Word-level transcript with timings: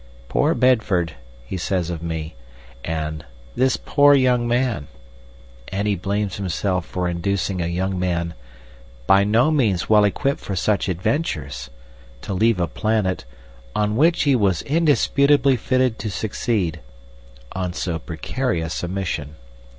"Poor 0.29 0.55
Bedford," 0.55 1.13
he 1.45 1.57
says 1.57 1.91
of 1.91 2.01
me, 2.01 2.33
and 2.83 3.23
"this 3.55 3.77
poor 3.77 4.15
young 4.15 4.47
man," 4.47 4.87
and 5.67 5.87
he 5.87 5.93
blames 5.93 6.37
himself 6.37 6.87
for 6.87 7.07
inducing 7.07 7.61
a 7.61 7.67
young 7.67 7.99
man, 7.99 8.33
"by 9.05 9.23
no 9.23 9.51
means 9.51 9.91
well 9.91 10.03
equipped 10.03 10.39
for 10.39 10.55
such 10.55 10.89
adventures," 10.89 11.69
to 12.23 12.33
leave 12.33 12.59
a 12.59 12.65
planet 12.65 13.25
"on 13.75 13.95
which 13.95 14.23
he 14.23 14.35
was 14.35 14.63
indisputably 14.63 15.55
fitted 15.55 15.99
to 15.99 16.09
succeed" 16.09 16.79
on 17.51 17.71
so 17.71 17.99
precarious 17.99 18.81
a 18.81 18.87
mission. 18.87 19.35